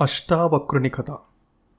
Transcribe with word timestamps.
అష్టావక్రుని 0.00 0.88
కథ 0.88 1.16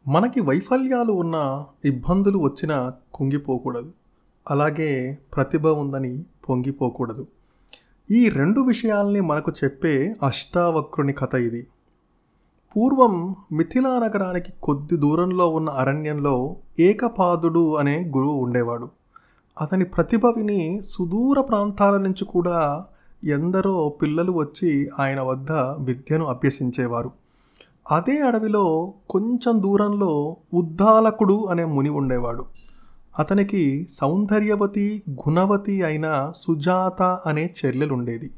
మనకి 0.08 0.42
వైఫల్యాలు 0.42 1.14
ఉన్న 1.14 1.66
ఇబ్బందులు 1.86 2.38
వచ్చినా 2.38 2.94
కుంగిపోకూడదు. 3.14 3.92
అలాగే 4.50 5.18
ప్రతిభ 5.36 5.68
ఉందని 5.68 6.26
పొంగిపోకూడదు. 6.50 7.28
ఈ 8.12 8.30
రెండు 8.30 8.62
విషయాల్ని 8.62 9.22
మనకు 9.22 9.52
చెప్పే 9.64 10.16
అష్టావక్రుని 10.24 11.14
కథ 11.14 11.36
ఇది. 11.36 11.68
పూర్వం 12.76 13.36
మిథిలా 13.52 13.90
నగరానికి 13.90 14.54
కొద్ది 14.64 14.98
దూరంలో 14.98 15.50
ఉన్న 15.50 15.70
అరణ్యంలో 15.70 16.56
ఏకపాదుడు 16.80 17.76
అనే 17.76 18.04
గురువు 18.18 18.34
ఉండేవాడు. 18.34 18.90
అతని 19.62 19.86
ప్రతిభ 19.86 20.26
విని 20.26 20.82
సుదూర 20.90 21.42
ప్రాంతాల 21.42 21.98
నుంచి 21.98 22.26
కూడా 22.26 22.86
ఎందరో 23.24 23.90
పిల్లలు 24.02 24.32
వచ్చి 24.32 24.90
ఆయన 25.00 25.22
వద్ద 25.22 25.52
విద్యను 25.80 26.26
అభ్యసించేవారు. 26.26 27.21
అదే 27.92 28.20
అడవిలో 28.20 28.94
కొంచెం 29.10 29.64
దూరంలో 29.64 30.36
ఉద్దాలకుడు 30.54 31.46
అనే 31.46 31.66
ముని 31.66 31.90
ఉండేవాడు. 31.90 32.46
అతనికి 33.20 33.88
సౌందర్యవతి 34.02 35.04
గుణవతి 35.12 35.84
అయిన 35.84 36.32
సుజాత 36.36 37.02
అనే 37.02 37.54
చెల్లెలుండేది. 37.66 38.32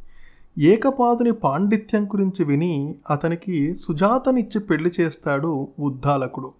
ఏకపాదుని 0.57 1.31
పాండిత్యం 1.31 2.05
గురించి 2.05 2.43
విని 2.45 2.95
అతనికి 3.09 3.75
సుజాతనిచ్చి 3.75 4.61
పెళ్ళి 4.61 4.91
చేస్తాడు 4.99 5.67
ఉద్దాలకుడు. 5.79 6.51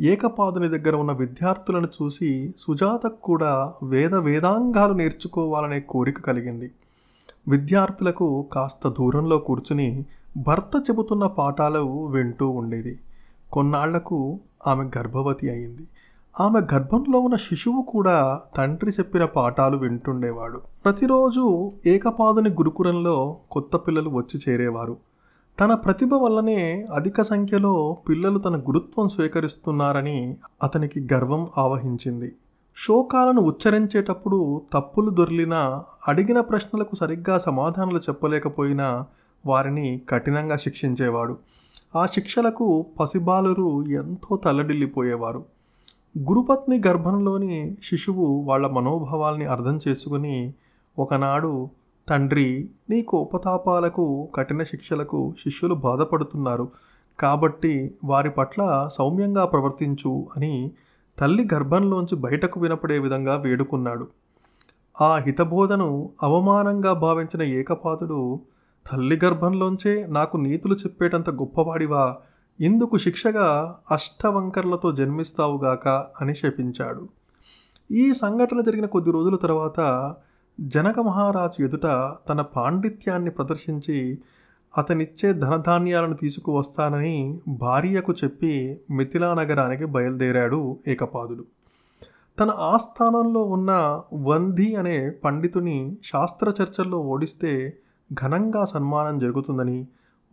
ఏకపాదుని 0.00 0.68
దగ్గర 0.68 0.96
ఉన్న 0.96 1.12
విద్యార్థులను 1.12 1.88
చూసి 2.02 2.54
సుజాతకు 2.58 3.22
కూడా 3.22 3.72
వేద 3.82 4.14
వేదాంగాలు 4.14 4.92
నేర్చుకోవాలనే 4.92 5.80
కోరిక 5.80 6.20
కలిగింది. 6.20 6.70
విద్యార్థులకు 7.48 8.46
కాస్త 8.52 8.88
దూరంలో 8.88 9.38
కూర్చుని 9.38 10.04
భర్త 10.36 10.84
చెబుతున్న 10.90 11.26
పాఠాలు 11.26 12.06
వింటూ 12.06 12.48
ఉండేది. 12.48 12.98
కొన్నాళ్ళకు 13.52 14.40
ఆమె 14.66 14.84
గర్భవతి 14.98 15.50
అయింది. 15.50 15.86
ఆమె 16.40 16.60
గర్భంలో 16.74 17.20
ఉన్న 17.20 17.36
శిశువు 17.36 17.82
కూడా 17.82 18.40
తండ్రి 18.56 18.90
చెప్పిన 18.90 19.24
పాఠాలు 19.24 19.76
వింటుండేవాడు. 19.76 20.60
ప్రతిరోజు 20.84 21.72
ఏకపాదుని 21.86 22.50
గురుకులంలో 22.50 23.36
కొత్త 23.50 23.76
పిల్లలు 23.76 24.10
వచ్చి 24.10 24.40
చేరేవారు. 24.48 24.96
తన 25.60 25.74
ప్రతిభ 25.74 26.14
వల్లనే 26.14 26.86
అధిక 26.94 27.22
సంఖ్యలో 27.22 27.96
పిల్లలు 28.08 28.38
తన 28.38 28.56
గురుత్వం 28.56 29.08
స్వీకరిస్తున్నారని 29.08 30.36
అతనికి 30.62 31.08
గర్వం 31.12 31.50
ఆవహించింది. 31.58 32.32
శోకాలను 32.86 33.40
ఉచ్చరించేటప్పుడు 33.40 34.62
తప్పులు 34.72 35.10
దొర్లినా 35.10 35.84
అడిగిన 36.08 36.40
ప్రశ్నలకు 36.40 36.96
సరిగ్గా 36.96 37.38
సమాధానాలు 37.38 37.98
చెప్పలేకపోయినా 37.98 39.06
వారిని 39.46 40.00
కఠినంగా 40.08 40.56
శిక్షించేవాడు. 40.56 41.36
ఆ 41.96 42.06
శిక్షలకు 42.06 42.86
పసిబాలురు 43.00 43.86
ఎంతో 43.86 44.36
తల్లడిల్లిపోయేవారు. 44.36 45.44
గురుపత్ని 46.18 46.82
గర్భంలోని 46.86 47.76
శిశువు 47.84 48.44
వాళ్ళ 48.46 48.66
మనోభావాల్ని 48.66 49.44
అర్థం 49.44 49.80
చేసుకుని 49.88 50.54
ఒకనాడు 50.98 51.68
తండ్రి 52.08 52.70
నీ 52.90 53.02
కోపతాపాలకు 53.02 54.28
కఠిన 54.34 54.62
శిక్షలకు 54.62 55.34
శిష్యులు 55.44 55.74
బాధపడుతున్నారు. 55.74 56.68
కాబట్టి 57.18 57.94
వారి 58.04 58.30
పట్ల 58.30 58.88
సౌమ్యంగా 58.98 59.44
ప్రవర్తించు 59.44 60.26
అని 60.36 60.70
తల్లి 61.18 61.48
గర్భంలోంచి 61.54 62.16
బయటకు 62.16 62.60
వినపడే 62.60 62.98
విధంగా 62.98 63.36
వేడుకున్నాడు. 63.36 64.08
ఆ 65.00 65.16
హితబోధను 65.16 66.10
అవమానంగా 66.22 66.92
భావించిన 66.92 67.42
ఏకపాతుడు 67.42 68.40
తల్లి 68.92 69.20
గర్భంలోంచే 69.24 70.06
నాకు 70.06 70.36
నీతులు 70.36 70.74
చెప్పేటంత 70.74 71.30
గొప్పవాడివా? 71.30 72.16
ఇందుకు 72.60 72.98
శిక్షగా 72.98 73.78
అష్టవంకర్లతో 73.90 74.92
జన్మిస్తావుగాక 74.92 76.06
అని 76.20 76.34
శపించాడు. 76.34 77.08
ఈ 77.90 78.12
సంఘటన 78.12 78.60
జరిగిన 78.60 78.86
కొద్ది 78.86 79.10
రోజుల 79.10 79.36
తర్వాత 79.36 80.14
జనక 80.60 81.00
మహారాజు 81.00 81.62
ఎదుట 81.62 81.86
తన 82.28 82.40
పాండిత్యాన్ని 82.40 83.30
ప్రదర్శించి 83.30 84.18
అతనిచ్చే 84.78 85.32
ధనధాన్యాలను 85.32 86.14
తీసుకువస్తానని 86.14 87.40
భార్యకు 87.48 88.12
చెప్పి 88.12 88.80
మిథిలా 88.90 89.34
నగరానికి 89.34 89.84
బయలుదేరాడు 89.84 90.78
ఏకపాదుడు. 90.86 91.44
తన 92.40 92.50
ఆస్థానంలో 92.50 93.42
ఉన్న 93.42 94.02
వంధి 94.14 94.74
అనే 94.74 95.10
పండితుని 95.10 95.96
శాస్త్ర 96.04 96.52
చర్చల్లో 96.62 96.98
ఓడిస్తే 96.98 97.78
ఘనంగా 98.12 98.64
సన్మానం 98.64 99.18
జరుగుతుందని 99.18 99.86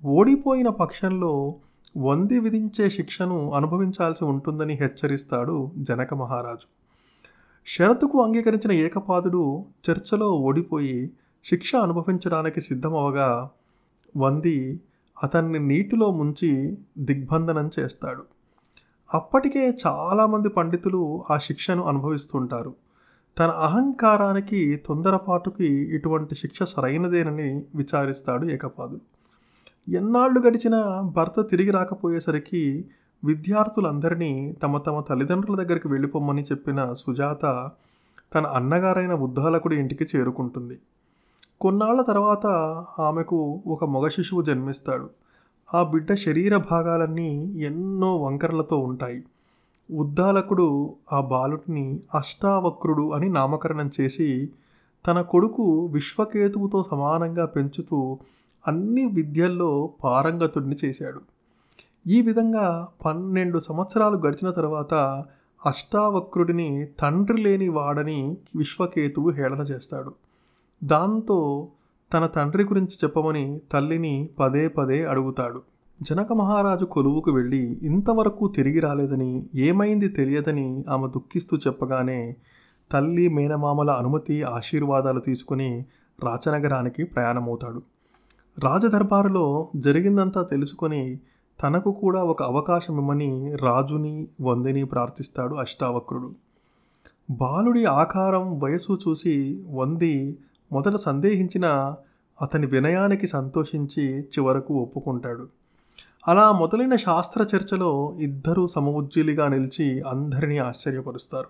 ఓడిపోయిన 0.06 0.70
పక్షంలో 0.70 1.56
వంది 1.98 2.40
విధించే 2.40 2.90
శిక్షను 2.90 3.52
అనుభవించాల్సి 3.52 4.26
ఉంటుందని 4.26 4.74
హెచ్చరిస్తాడు 4.74 5.72
జనక 5.78 6.14
మహారాజు. 6.14 6.68
షరతుకు 7.66 8.24
అంగీకరించిన 8.24 8.72
ఏకపాదుడు 8.72 9.66
చర్చలో 9.90 10.30
ఓడిపోయి 10.30 11.12
శిక్ష 11.46 11.76
అనుభవించడానికి 11.76 12.62
సిద్ధమవగా 12.62 13.50
వంది 14.18 14.80
అతన్ని 15.24 15.60
నీటిలో 15.60 16.12
ముంచి 16.12 16.78
దిగ్బంధనం 16.98 17.72
చేస్తాడు. 17.80 18.24
అప్పటికే 19.14 19.78
చాలామంది 19.88 20.50
పండితులు 20.50 21.24
ఆ 21.32 21.38
శిక్షను 21.38 21.84
అనుభవిస్తుంటారు. 21.84 22.76
తన 23.38 23.50
అహంకారానికి 23.50 24.76
తొందరపాటుకి 24.86 25.66
ఇటువంటి 25.66 26.36
శిక్ష 26.36 26.64
సరైనదేనని 26.64 27.64
విచారిస్తాడు 27.76 28.46
ఏకపాదుడు. 28.46 29.02
ఎన్నాళ్ళు 29.92 30.40
గడిచిన 30.40 31.04
భర్త 31.16 31.42
తిరిగి 31.42 31.72
రాకపోయేసరికి 31.72 32.86
విద్యార్థులందరినీ 33.24 34.56
తమ 34.64 34.78
తమ 34.78 35.00
తల్లిదండ్రుల 35.00 35.56
దగ్గరికి 35.64 35.88
వెళ్ళిపోమ్మని 35.88 36.44
చెప్పిన 36.44 36.94
సుజాత 36.94 37.70
తన 38.36 38.46
అన్నగారైన 38.48 39.14
ఉద్దాలకుడి 39.14 39.76
ఇంటికి 39.76 40.18
చేరుకుంటుంది. 40.18 40.80
కొన్నాళ్ళ 41.62 42.02
తర్వాత 42.02 42.46
ఆమెకు 43.00 43.62
ఒక 43.68 43.86
మగ 43.86 44.08
శిశువు 44.08 44.42
జన్మిస్తాడు. 44.42 45.10
ఆ 45.74 45.84
బిడ్డ 45.84 46.14
శరీర 46.14 46.58
భాగాలన్నీ 46.58 47.54
ఎన్నో 47.58 48.18
వంకరలతో 48.18 48.78
ఉంటాయి. 48.78 49.24
ఉద్దాలకుడు 49.92 50.96
ఆ 51.14 51.22
బాలుడిని 51.22 52.00
అష్టావక్రుడు 52.16 53.12
అని 53.12 53.30
నామకరణం 53.30 53.92
చేసి 54.02 54.50
తన 55.08 55.22
కొడుకు 55.22 55.86
విశ్వకేతువుతో 55.86 56.86
సమానంగా 56.92 57.46
పెంచుతూ 57.46 58.20
అన్ని 58.68 59.06
విద్యల్లో 59.06 59.94
పారంగతుడిని 60.04 60.76
చేశాడు. 60.86 61.22
ఈ 62.08 62.22
విధంగా 62.22 62.88
పన్నెండు 63.06 63.60
సంవత్సరాలు 63.60 64.18
గడిచిన 64.18 64.52
తర్వాత 64.52 64.94
అష్టావక్రుడిని 65.66 66.88
తండ్రి 67.00 67.42
లేని 67.42 67.70
వాడని 67.70 68.38
విశ్వకేతువు 68.56 69.30
హేళన 69.30 69.60
చేస్తాడు. 69.60 70.14
దాంతో 70.84 71.68
తన 72.14 72.26
తండ్రి 72.26 72.64
గురించి 72.64 72.98
చెప్పమని 73.04 73.62
తల్లిని 73.72 74.30
పదే 74.40 74.68
పదే 74.68 75.06
అడుగుతాడు. 75.06 75.62
జనక 76.04 76.34
మహారాజు 76.34 76.86
కొలువుకు 76.86 77.32
వెళ్ళి 77.32 77.80
ఇంతవరకు 77.82 78.48
తిరిగి 78.48 78.80
రాలేదని 78.80 79.44
ఏమైంది 79.56 80.10
తెలియదని 80.10 80.86
ఆమె 80.90 81.08
దుఃఖిస్తూ 81.08 81.58
చెప్పగానే 81.58 82.36
తల్లి 82.92 83.28
మేనమామల 83.28 83.90
అనుమతి 83.92 84.44
ఆశీర్వాదాలు 84.44 85.20
తీసుకుని 85.20 85.86
రాచనగరానికి 86.24 87.04
ప్రయాణమవుతాడు. 87.04 87.82
రాజదర్బారులో 88.60 89.70
జరిగిందంతా 89.76 90.44
తెలుసుకొని 90.44 91.20
తనకు 91.64 91.92
కూడా 91.92 92.24
ఒక 92.24 92.44
అవకాశం 92.44 92.98
ఇమ్మని 92.98 93.56
రాజుని 93.56 94.28
వందిని 94.42 94.84
ప్రార్థిస్తాడు 94.84 95.56
అష్టావక్రుడు. 95.56 96.32
బాలుడి 97.32 97.86
ఆకారం 97.86 98.60
వయసు 98.60 98.94
చూసి 98.94 99.64
వంది 99.70 100.38
మొదట 100.72 100.96
సందేహించిన 100.96 101.96
అతని 102.42 102.66
వినయానికి 102.66 103.28
సంతోషించి 103.28 104.20
చివరకు 104.20 104.74
ఒప్పుకుంటాడు. 104.74 105.61
అలా 106.28 106.52
మొదలైన 106.52 106.96
శాస్త్ర 106.96 107.46
చర్చలో 107.56 108.18
ఇద్దరూ 108.20 108.68
సమవుజ్జీలిగా 108.68 109.48
నిలిచి 109.48 110.02
అందరినీ 110.02 110.58
ఆశ్చర్యపరుస్తారు. 110.58 111.48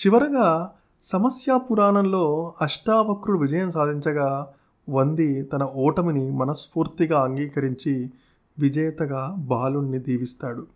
చివరగా 0.00 0.70
సమస్య 1.02 1.58
పురాణంలో 1.70 2.54
అష్టావక్రుడు 2.62 3.38
విజయం 3.38 3.70
సాధించగా 3.70 4.46
వంది 4.88 5.42
తన 5.42 5.62
ఓటమిని 5.62 6.30
మనస్ఫూర్తిగా 6.30 7.22
అంగీకరించి 7.22 8.10
విజేతగా 8.58 9.34
బాలుణ్ణి 9.38 9.98
దీవిస్తాడు. 9.98 10.66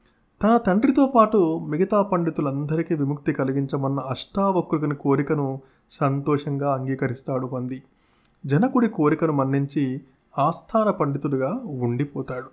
తన 0.43 0.57
తండ్రితో 0.57 1.13
పాటు 1.15 1.67
మిగతా 1.69 2.03
పండితులందరికీ 2.03 2.95
విముక్తి 2.95 3.33
కలిగించమన్న 3.33 4.01
అష్టావక్రుని 4.01 4.95
కోరికను 4.95 5.61
సంతోషంగా 6.01 6.75
అంగీకరిస్తాడు 6.75 7.47
వంది. 7.47 7.83
జనకుడి 8.47 8.89
కోరికను 8.89 9.33
మన్నించి 9.33 10.01
ఆస్థాన 10.39 10.91
పండితుడిగా 10.91 11.61
ఉండిపోతాడు. 11.65 12.51